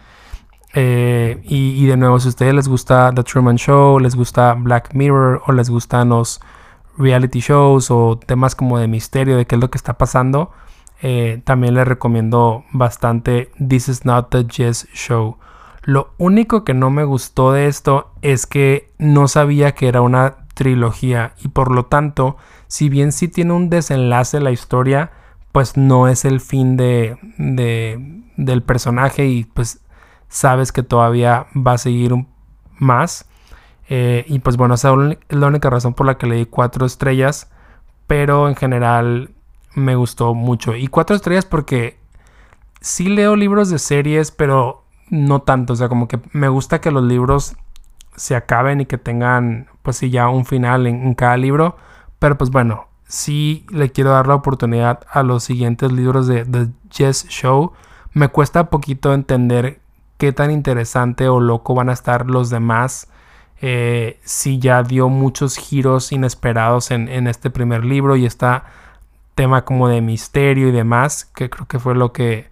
[0.77, 4.93] Eh, y, de nuevo, si a ustedes les gusta The Truman Show, les gusta Black
[4.93, 6.41] Mirror o les gustan los
[6.99, 10.51] reality shows o temas como de misterio, de qué es lo que está pasando,
[11.07, 15.37] eh, también les recomiendo bastante This is not the Jess Show.
[15.83, 20.47] Lo único que no me gustó de esto es que no sabía que era una
[20.55, 22.39] trilogía y por lo tanto,
[22.69, 25.11] si bien sí tiene un desenlace la historia,
[25.53, 27.19] pues no es el fin de,
[28.39, 29.85] del personaje y pues
[30.29, 32.15] sabes que todavía va a seguir
[32.79, 33.29] más.
[33.91, 36.87] Eh, y pues bueno, esa es la única razón por la que le di cuatro
[36.87, 37.51] estrellas,
[38.07, 39.34] pero en general
[39.75, 40.75] me gustó mucho.
[40.75, 41.99] Y cuatro estrellas porque
[42.81, 45.73] sí leo libros de series, pero no tanto.
[45.73, 47.57] O sea, como que me gusta que los libros
[48.17, 51.77] se acaben y que tengan, pues sí, ya un final en, cada libro.
[52.19, 56.69] Pero pues bueno, sí le quiero dar la oportunidad a los siguientes libros de The
[56.91, 57.73] Jess Show.
[58.13, 59.81] Me cuesta poquito entender
[60.19, 63.09] qué tan interesante o loco van a estar los demás.
[63.61, 68.65] Eh, si ya dio muchos giros inesperados en, en este primer libro y está
[69.35, 72.49] tema como de misterio y demás, que creo que fue lo que,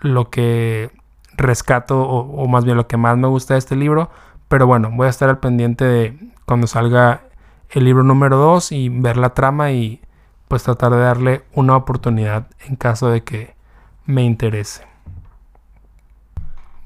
[0.00, 0.90] lo que
[1.36, 4.10] rescato o, más bien lo que más me gusta de este libro.
[4.48, 7.22] Pero bueno, voy a estar al pendiente de cuando salga
[7.70, 10.00] el libro número 2 y ver la trama y
[10.48, 13.56] pues tratar de darle una oportunidad en caso de que
[14.04, 14.86] me interese.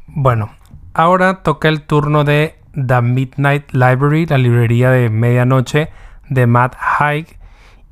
[0.06, 0.50] Bueno,
[0.94, 5.90] ahora toca el turno de The Midnight Library, la librería de medianoche
[6.28, 7.39] de Matt Haig.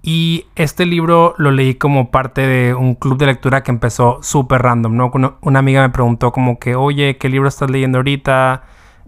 [0.02, 4.62] Y este libro lo leí como parte de un club de lectura que empezó súper
[4.62, 5.10] random, ¿no?
[5.40, 8.62] Una, amiga me preguntó como que, oye, ¿qué libro estás leyendo ahorita?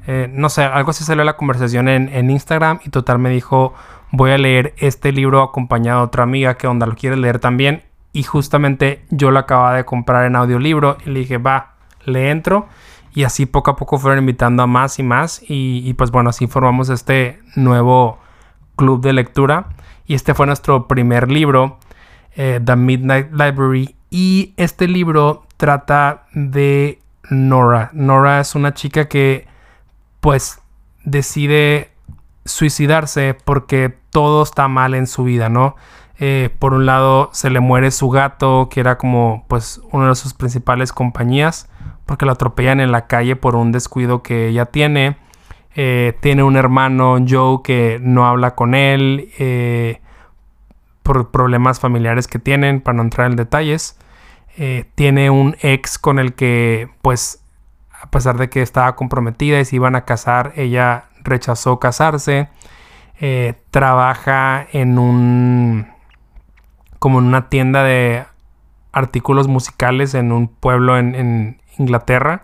[0.07, 3.72] Eh, no sé, algo así salió la conversación en, Instagram y total me dijo,
[4.11, 7.85] voy a leer este libro acompañado de otra amiga que onda lo quiere leer también.
[8.12, 11.74] Y justamente yo lo acababa de comprar en audiolibro y le dije, va,
[12.05, 12.66] le entro.
[13.14, 15.40] Y así poco a poco fueron invitando a más y más.
[15.48, 18.18] Y, y pues bueno, así formamos este nuevo
[18.74, 19.68] club de lectura.
[20.11, 21.79] Y este fue nuestro primer libro,
[22.35, 23.94] eh, The Midnight Library.
[24.11, 27.90] Y este libro trata de Nora.
[27.92, 29.46] Nora es una chica que
[30.18, 30.61] pues
[31.05, 31.92] decide
[32.44, 35.77] suicidarse porque todo está mal en su vida, ¿no?
[36.18, 40.16] Eh, por un lado se le muere su gato, que era como pues una de
[40.16, 41.68] sus principales compañías,
[42.05, 45.18] porque la atropellan en la calle por un descuido que ella tiene.
[45.83, 50.03] Eh, tiene un hermano, Joe, que no habla con él eh,
[51.03, 53.99] por problemas familiares que tienen, para no entrar en detalles.
[54.59, 57.43] Eh, tiene un ex con el que, pues,
[57.99, 62.51] a pesar de que estaba comprometida y se iban a casar, ella rechazó casarse.
[63.71, 65.87] trabaja en un.
[66.99, 68.25] como en una tienda de
[68.93, 72.43] artículos musicales en un pueblo en Inglaterra.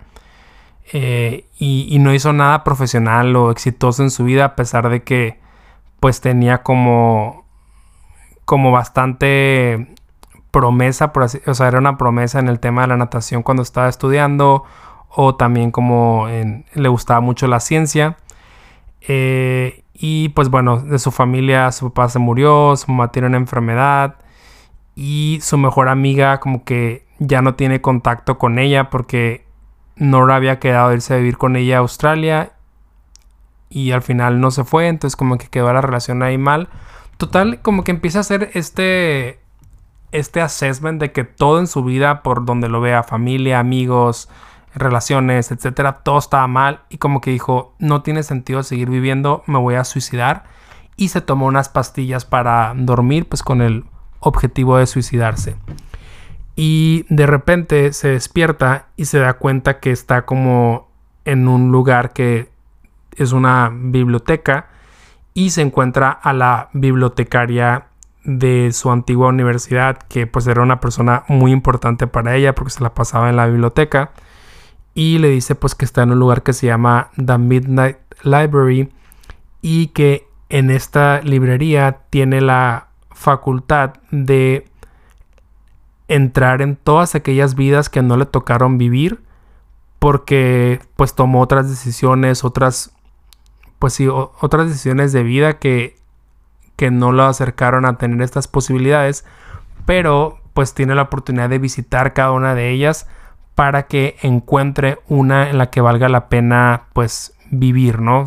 [0.93, 5.41] Eh, y, no hizo nada profesional o exitoso en su vida a pesar de que
[5.99, 7.45] pues tenía como
[8.45, 9.89] como bastante
[10.53, 11.13] promesa
[11.47, 14.63] o sea era una promesa en el tema de la natación cuando estaba estudiando
[15.09, 18.19] o también como le gustaba mucho la ciencia.
[19.01, 23.37] Eh, y pues bueno de su familia su papá se murió su mamá tiene una
[23.39, 24.17] enfermedad
[24.97, 29.46] y su mejor amiga como que ya no tiene contacto con ella porque
[29.97, 32.53] Nora había quedado irse a vivir con ella a Australia
[33.71, 36.69] y al final no se fue, entonces como que quedó la relación ahí mal.
[37.17, 39.41] Total, como que empieza a hacer este,
[40.13, 44.29] este assessment de que todo en su vida, por donde lo vea, familia, amigos,
[44.75, 49.59] relaciones, etcétera, todo estaba mal y como que dijo, no tiene sentido seguir viviendo, me
[49.59, 50.45] voy a suicidar
[50.97, 53.85] y se tomó unas pastillas para dormir, pues con el
[54.21, 55.57] objetivo de suicidarse.
[56.57, 60.89] Y de repente se despierta y se da cuenta que está como
[61.27, 62.49] en un lugar que
[63.15, 64.69] es una biblioteca
[65.35, 67.89] y se encuentra a la bibliotecaria
[68.25, 72.83] de su antigua universidad, que pues era una persona muy importante para ella porque se
[72.83, 74.13] la pasaba en la biblioteca.
[74.95, 78.91] Y le dice pues que está en un lugar que se llama The Midnight Library
[79.61, 84.67] y que en esta librería tiene la facultad de
[86.09, 89.21] entrar en todas aquellas vidas que no le tocaron vivir
[89.99, 92.93] porque pues tomó otras decisiones, otras
[93.79, 95.97] pues sí, otras decisiones de vida que
[96.77, 99.25] que no lo acercaron a tener estas posibilidades,
[99.87, 103.09] pero pues tiene la oportunidad de visitar cada una de ellas
[103.55, 108.27] para que encuentre una en la que valga la pena pues vivir, ¿no?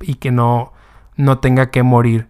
[0.00, 0.72] y que no
[1.16, 2.28] no tenga que morir.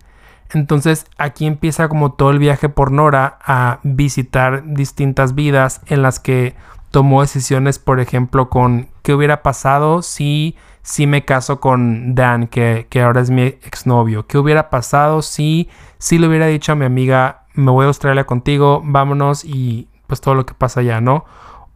[0.53, 6.21] Entonces aquí empieza como todo el viaje por Nora a visitar distintas vidas en las
[6.21, 6.55] que
[6.91, 12.87] tomó decisiones, por ejemplo, con qué hubiera pasado si, si me caso con Dan, que,
[12.89, 14.27] que ahora es mi exnovio.
[14.27, 18.25] ¿Qué hubiera pasado si, si le hubiera dicho a mi amiga, me voy a Australia
[18.25, 21.27] contigo, vámonos y pues todo lo que pasa allá, ¿no?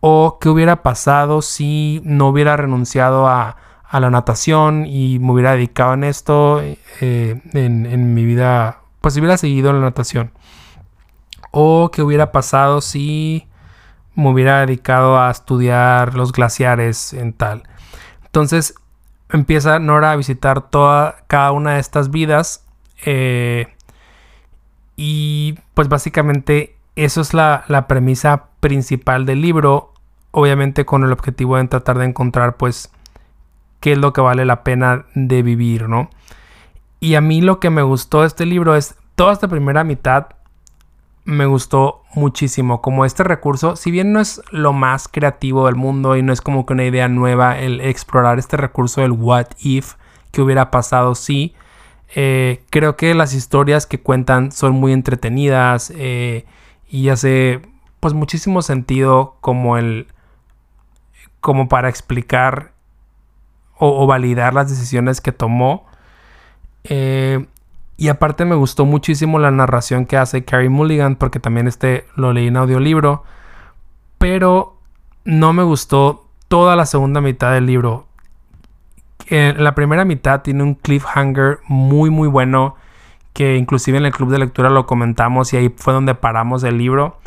[0.00, 3.56] O qué hubiera pasado si no hubiera renunciado a,
[3.92, 6.76] a la natación y me hubiera dedicado en esto eh,
[7.52, 10.33] en, en, mi vida, pues hubiera seguido en la natación.
[11.50, 13.46] O qué hubiera pasado si
[14.14, 17.64] me hubiera dedicado a estudiar los glaciares en tal.
[18.24, 18.74] Entonces
[19.28, 22.64] empieza Nora a visitar toda, cada una de estas vidas.
[23.05, 23.74] Eh,
[24.96, 29.92] y pues básicamente eso es la, la, premisa principal del libro.
[30.31, 32.90] Obviamente con el objetivo de tratar de encontrar pues
[33.83, 36.09] qué es lo que vale la pena de vivir, ¿no?
[37.01, 40.29] Y a mí lo que me gustó de este libro es toda esta primera mitad
[41.25, 42.81] me gustó muchísimo.
[42.81, 46.40] Como este recurso, si bien no es lo más creativo del mundo y no es
[46.40, 49.95] como que una idea nueva el explorar este recurso del what if,
[50.31, 51.55] que hubiera pasado si,
[52.14, 56.45] eh, creo que las historias que cuentan son muy entretenidas eh,
[56.88, 57.62] y hace
[58.01, 60.09] pues muchísimo sentido como el
[61.40, 62.71] como para explicar
[63.78, 65.87] o, validar las decisiones que tomó.
[66.85, 67.46] Eh,
[67.96, 72.32] y aparte me gustó muchísimo la narración que hace Carrie Mulligan, porque también este lo
[72.32, 73.24] leí en audiolibro.
[74.18, 74.78] Pero
[75.24, 78.06] no me gustó toda la segunda mitad del libro.
[79.26, 82.76] En la primera mitad tiene un cliffhanger muy muy bueno.
[83.32, 86.76] Que inclusive en el club de lectura lo comentamos y ahí fue donde paramos el
[86.76, 87.18] libro.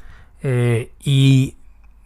[0.43, 1.55] Eh, y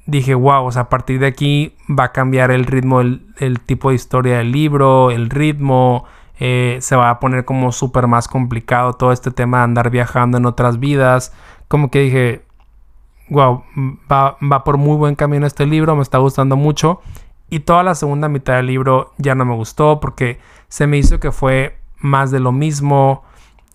[0.09, 3.89] dije, wow, o sea, a partir de aquí va a cambiar el ritmo, el, tipo
[3.89, 6.05] de historia del libro, el ritmo,
[6.39, 10.37] eh, se va a poner como súper más complicado todo este tema de andar viajando
[10.37, 11.33] en otras vidas.
[11.67, 12.41] Como que dije,
[13.29, 13.63] wow,
[14.11, 17.01] va, va por muy buen camino este libro, me está gustando mucho.
[17.49, 21.19] Y toda la segunda mitad del libro ya no me gustó porque se me hizo
[21.19, 23.23] que fue más de lo mismo.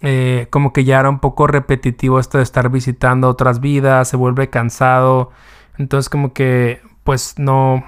[0.01, 4.17] Eh, como que ya era un poco repetitivo esto de estar visitando otras vidas, se
[4.17, 5.31] vuelve cansado.
[5.79, 7.85] Entonces como que pues no,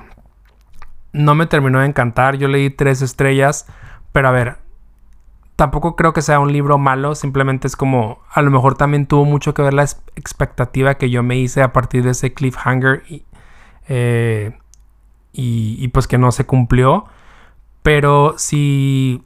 [1.12, 2.36] no me terminó de encantar.
[2.36, 3.66] Yo leí tres estrellas,
[4.12, 4.58] pero a ver,
[5.56, 9.24] tampoco creo que sea un libro malo, simplemente es como, a lo mejor también tuvo
[9.24, 13.24] mucho que ver la expectativa que yo me hice a partir de ese cliffhanger y,
[13.88, 14.58] eh,
[15.32, 17.06] y, y pues que no se cumplió.
[17.82, 19.24] Pero si,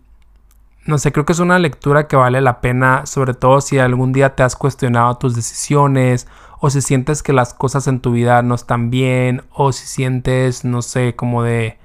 [0.91, 4.13] no sé, creo que es una lectura que vale la pena, sobre todo si algún
[4.13, 6.27] día te has cuestionado tus decisiones
[6.61, 10.65] o si sientes que las cosas en tu vida no están bien, o si sientes,
[10.65, 11.79] no sé, como de,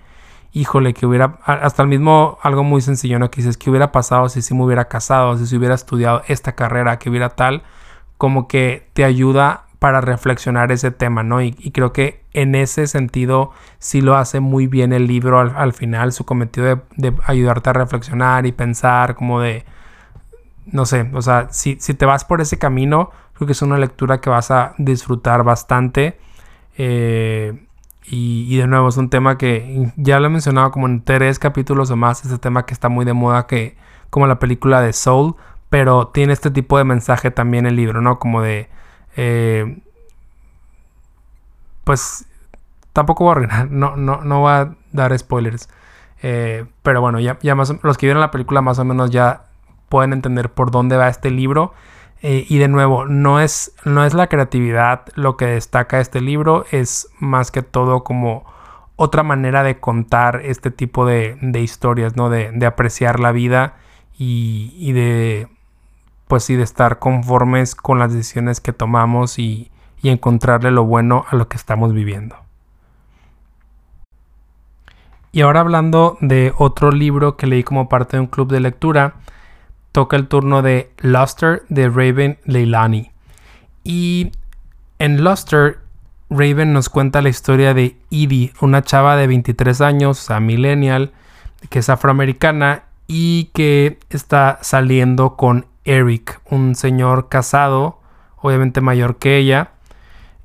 [0.51, 3.31] híjole, que hubiera, hasta el mismo, algo muy sencillo, ¿no?
[3.31, 6.55] Que dices, que hubiera pasado si sí me hubiera casado, si se hubiera estudiado esta
[6.55, 7.63] carrera, que hubiera tal,
[8.17, 11.41] como que te ayuda para reflexionar ese tema, ¿no?
[11.41, 16.11] Y, creo que en ese sentido sí lo hace muy bien el libro al, final,
[16.11, 19.63] su cometido de, ayudarte a reflexionar y pensar, como de,
[20.65, 23.77] no sé, o sea, si, si te vas por ese camino, Creo que es una
[23.77, 26.17] lectura que vas a disfrutar bastante.
[26.77, 27.65] Eh,
[28.07, 31.91] y, de nuevo, es un tema que ya lo he mencionado como en tres capítulos
[31.91, 32.23] o más.
[32.23, 33.75] Ese tema que está muy de moda, que
[34.09, 35.35] como la película de Soul,
[35.69, 38.19] pero tiene este tipo de mensaje también el libro, ¿no?
[38.19, 38.69] Como de.
[39.15, 39.79] Eh,
[41.83, 42.25] pues
[42.93, 45.69] tampoco voy a arruinar, no, voy a dar spoilers.
[46.21, 49.45] Eh, pero bueno, ya, ya más, los que vieron la película más o menos ya
[49.89, 51.73] pueden entender por dónde va este libro.
[52.21, 56.65] Eh, y de nuevo, no es, no es la creatividad lo que destaca este libro,
[56.71, 58.45] es más que todo como
[58.95, 62.29] otra manera de contar este tipo de, historias, ¿no?
[62.29, 63.75] De, apreciar la vida
[64.17, 65.49] y, de,
[66.27, 69.71] pues sí, de estar conformes con las decisiones que tomamos y,
[70.01, 72.35] y encontrarle lo bueno a lo que estamos viviendo.
[75.31, 79.15] Y ahora hablando de otro libro que leí como parte de un club de lectura,
[79.91, 83.11] toca el turno de Luster de Raven Leilani.
[83.83, 84.31] Y
[84.97, 85.79] en Luster,
[86.29, 91.11] Raven nos cuenta la historia de Edie, una chava de 23 años, o sea, millennial,
[91.69, 97.99] que es afroamericana y que está saliendo con Eric, un señor casado,
[98.41, 99.71] obviamente mayor que ella.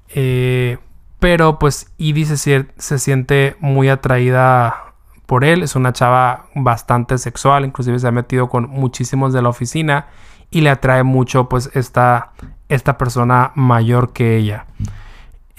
[0.09, 0.79] Eh,
[1.19, 4.95] pero pues Edie se, se siente muy atraída
[5.27, 5.63] por él.
[5.63, 10.07] Es una chava bastante sexual, inclusive se ha metido con muchísimos de la oficina
[10.51, 12.33] y le atrae mucho pues esta,
[12.69, 14.67] esta persona mayor que ella.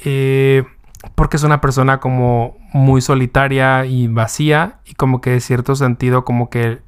[0.03, 0.63] Eh,
[1.15, 6.25] porque es una persona como muy solitaria y vacía y como que de cierto sentido
[6.25, 6.81] como que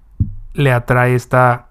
[0.54, 1.68] le atrae esta,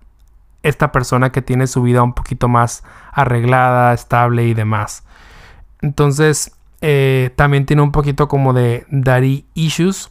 [0.63, 5.05] esta persona que tiene su vida un poquito más arreglada, estable y demás.
[5.81, 10.11] Entonces eh, también tiene un poquito como de daddy issues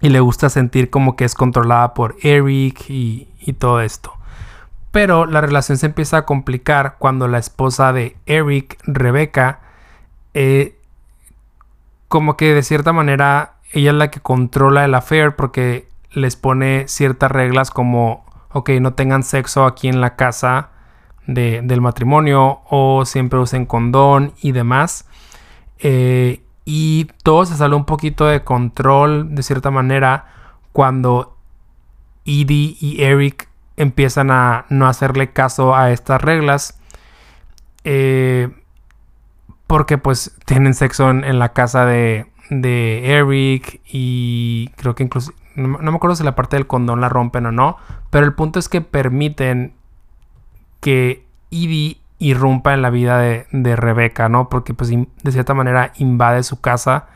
[0.00, 3.26] y le gusta sentir como que es controlada por Eric y,
[3.58, 4.12] todo esto.
[4.92, 9.60] Pero la relación se empieza a complicar cuando la esposa de Eric, Rebecca,
[10.34, 10.78] eh,
[12.08, 16.88] como que de cierta manera ella es la que controla el affair porque les pone
[16.88, 20.70] ciertas reglas como, ok, no tengan sexo aquí en la casa
[21.26, 25.06] del matrimonio o siempre usen condón y demás.
[25.78, 30.26] Eh, y todo se sale un poquito de control de cierta manera
[30.72, 31.36] cuando
[32.24, 36.78] Edie y Eric empiezan a no hacerle caso a estas reglas.
[37.84, 38.50] Eh,
[39.66, 45.32] porque pues tienen sexo en, la casa de, de, Eric y creo que incluso...
[45.54, 47.76] No, me acuerdo si la parte del condón la rompen o no.
[48.10, 49.74] Pero el punto es que permiten
[50.80, 54.48] que Edie irrumpa en la vida de, de Rebeca, ¿no?
[54.48, 57.06] Porque pues de cierta manera invade su casa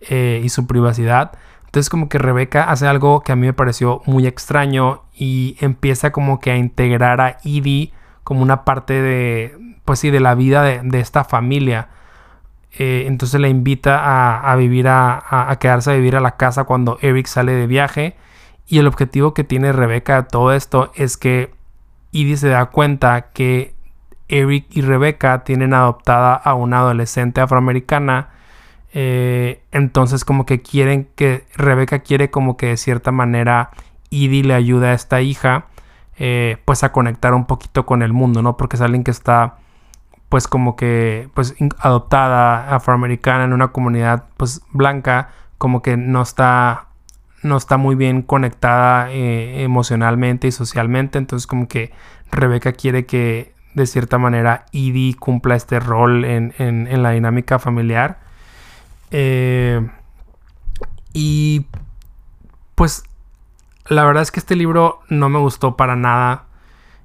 [0.00, 1.32] eh, y su privacidad.
[1.66, 6.10] Entonces como que Rebeca hace algo que a mí me pareció muy extraño y empieza
[6.10, 7.92] como que a integrar a Edie
[8.24, 11.88] como una parte de, pues sí, de la vida de, esta familia.
[12.78, 17.26] Eh, entonces le invita a, vivir a, quedarse a vivir a la casa cuando Eric
[17.26, 18.16] sale de viaje.
[18.66, 21.52] Y el objetivo que tiene Rebeca de todo esto es que
[22.12, 23.74] Edie se da cuenta que
[24.28, 28.30] Eric y Rebecca tienen adoptada a una adolescente afroamericana.
[28.92, 33.70] Eh, entonces como que quieren que Rebecca quiere como que de cierta manera
[34.10, 35.66] Edie le ayuda a esta hija
[36.22, 38.56] eh, pues a conectar un poquito con el mundo, ¿no?
[38.56, 39.56] Porque es alguien que está
[40.30, 45.28] pues como que pues adoptada afroamericana en una comunidad pues blanca
[45.58, 46.86] como que no está
[47.42, 51.92] no está muy bien conectada eh, emocionalmente y socialmente entonces como que
[52.30, 58.18] Rebeca quiere que de cierta manera Edie cumpla este rol en, la dinámica familiar.
[59.10, 59.88] Eh,
[61.12, 61.66] y
[62.74, 63.04] pues
[63.86, 66.44] la verdad es que este libro no me gustó para nada.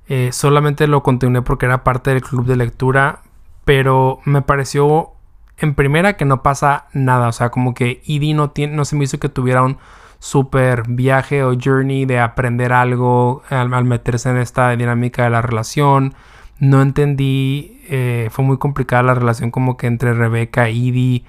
[0.07, 3.21] Eh, solamente lo continué porque era parte del club de lectura.
[3.63, 5.11] Pero me pareció
[5.57, 7.27] en primera que no pasa nada.
[7.27, 9.77] O sea, como que Edie no, tiene, no se me hizo que tuviera un
[10.19, 16.15] super viaje o journey de aprender algo al meterse en esta dinámica de la relación
[16.59, 21.23] no entendí, eh, fue muy complicada la relación como que entre Rebeca y Edie,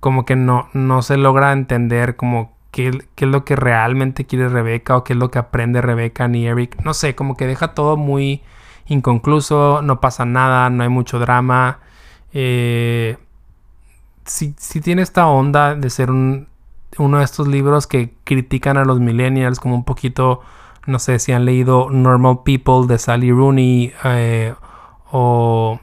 [0.00, 4.96] como que no, no se logra entender como qué, es lo que realmente quiere Rebeca
[4.96, 7.96] o qué es lo que aprende Rebeca ni Eric, no sé, como que deja todo
[7.96, 8.42] muy
[8.86, 11.78] inconcluso, no pasa nada, no hay mucho drama.
[12.32, 13.18] Eh,
[14.24, 16.48] si, tiene esta onda de ser un,
[16.98, 20.40] uno de estos libros que critican a los millennials como un poquito,
[20.86, 24.54] no sé si han leído Normal People de Sally Rooney eh,
[25.12, 25.78] o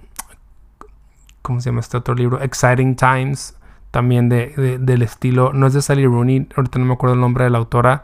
[1.41, 2.41] ¿cómo se llama este otro libro?
[2.41, 3.55] Exciting Times,
[3.91, 7.43] también de, del estilo, no es de Sally Rooney, ahorita no me acuerdo el nombre
[7.43, 8.03] de la autora,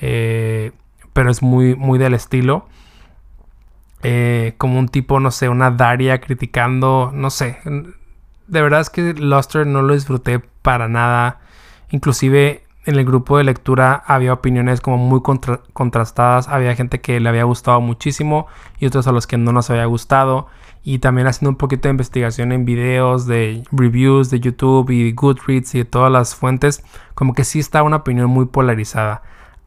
[0.00, 0.72] eh,
[1.12, 2.66] pero es muy, muy del estilo.
[4.04, 7.58] Eh, como un tipo, no sé, una Daria criticando, no sé.
[8.46, 11.40] De verdad es que Luster no lo disfruté para nada.
[11.90, 15.20] Inclusive en el grupo de lectura había opiniones como muy
[15.72, 16.48] contrastadas.
[16.48, 18.46] Había gente que le había gustado muchísimo
[18.78, 20.46] y otros a los que no nos había gustado.
[20.88, 25.74] Y también haciendo un poquito de investigación en videos, de reviews de YouTube y Goodreads
[25.74, 26.82] y de todas las fuentes,
[27.14, 29.20] como que sí está una opinión muy polarizada.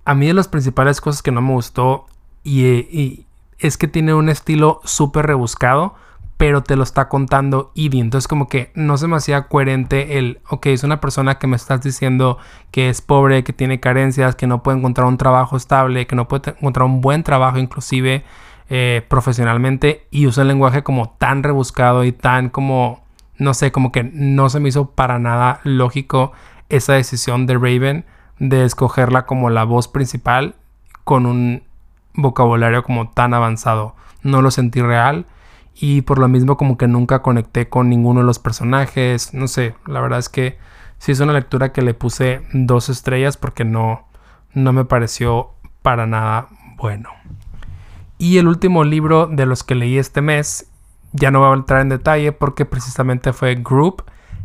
[0.03, 2.07] A mí de las principales cosas que no me gustó
[2.43, 3.28] y,
[3.59, 5.93] es que tiene un estilo súper rebuscado
[6.38, 8.01] pero te lo está contando Edie.
[8.01, 11.55] Entonces como que no se me hacía coherente el, ok, es una persona que me
[11.55, 12.39] estás diciendo
[12.72, 16.28] que es pobre, que tiene carencias, que no puede encontrar un trabajo estable, que no
[16.28, 18.24] puede encontrar un buen trabajo inclusive
[18.74, 23.03] eh, profesionalmente y usa el lenguaje como tan rebuscado y tan como,
[23.38, 26.32] no sé, como que no se me hizo para nada lógico
[26.69, 28.05] esa decisión de Raven
[28.39, 30.55] de escogerla como la voz principal
[31.03, 31.63] con un
[32.13, 33.93] vocabulario como tan avanzado.
[34.24, 35.26] No lo sentí real
[35.76, 39.34] y por lo mismo como que nunca conecté con ninguno de los personajes.
[39.34, 40.57] No sé, la verdad es que
[40.97, 44.07] sí es una lectura que le puse dos estrellas porque no,
[44.53, 45.49] no me pareció
[45.82, 46.47] para nada
[46.78, 47.09] bueno.
[48.22, 50.67] Y el último libro de los que leí este mes,
[51.11, 54.03] ya no voy a entrar en detalle porque precisamente fue Group,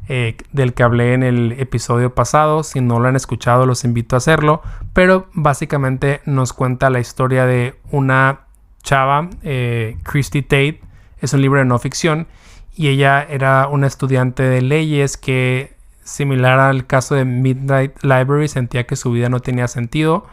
[0.09, 2.63] eh, del que hablé en el episodio pasado.
[2.63, 4.63] Si no lo han escuchado, los invito a hacerlo.
[4.95, 8.47] Pero básicamente nos cuenta la historia de una
[8.83, 10.81] chava, eh, Christy Tate,
[11.21, 12.29] es un libro de no ficción
[12.75, 18.87] y ella era una estudiante de leyes que, similar al caso de Midnight Library, sentía
[18.87, 20.25] que su vida no tenía sentido,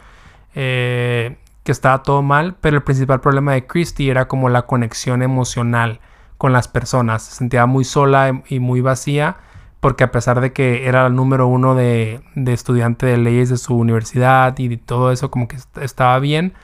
[0.54, 5.22] eh, que estaba todo mal, pero el principal problema de Christie era como la conexión
[5.22, 6.00] emocional
[6.38, 7.22] con las personas.
[7.22, 9.38] Se sentía muy sola y muy vacía
[9.80, 13.76] porque a pesar de que era el número uno de, estudiante de leyes de su
[13.76, 16.54] universidad y todo eso como que estaba bien,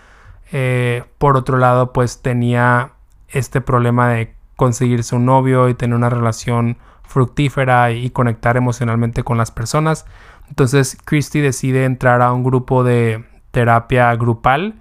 [0.53, 2.92] eh, por otro lado pues tenía
[3.28, 9.38] este problema de conseguirse un novio y tener una relación fructífera y conectar emocionalmente con
[9.38, 10.07] las personas.
[10.48, 14.80] Entonces Christy decide entrar a un grupo de terapia grupal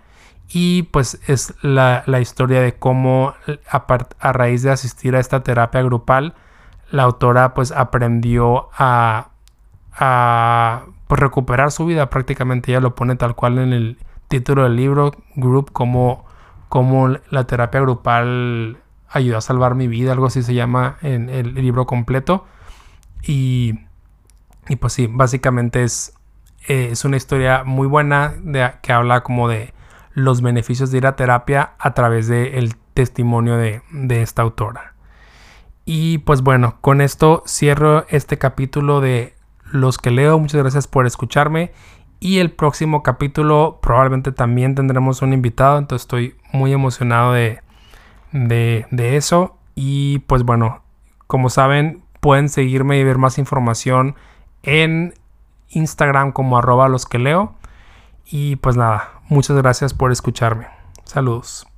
[0.50, 3.34] y pues es la, historia de cómo
[3.70, 6.34] a, raíz de asistir a esta terapia grupal
[6.92, 9.30] la autora pues aprendió a,
[9.94, 13.98] a pues, recuperar su vida prácticamente ella lo pone tal cual en el
[14.28, 16.26] título del libro group como
[16.70, 18.78] cómo la terapia grupal
[19.10, 22.46] ayudó a salvar mi vida, algo así se llama en el libro completo.
[23.24, 23.80] Y,
[24.70, 26.14] y pues sí, básicamente es,
[26.68, 29.74] eh, es una historia muy buena de, que habla como de
[30.14, 34.94] los beneficios de ir a terapia a través del testimonio de, de esta autora.
[35.86, 39.36] Y pues bueno, con esto cierro este capítulo de
[39.72, 40.38] Los que leo.
[40.38, 41.72] Muchas gracias por escucharme
[42.20, 47.62] y el próximo capítulo probablemente también tendremos un invitado, entonces estoy muy emocionado de,
[48.32, 49.58] de, eso.
[49.74, 50.84] Y pues bueno,
[51.28, 54.16] como saben, pueden seguirme y ver más información
[54.64, 55.14] en
[55.70, 57.56] Instagram como arroba los que leo.
[58.32, 60.68] Y pues nada, muchas gracias por escucharme.
[61.04, 61.69] Saludos.